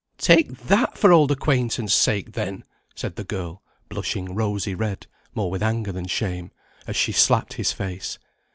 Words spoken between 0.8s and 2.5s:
for old acquaintance sake,